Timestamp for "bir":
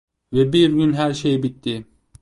0.53-0.69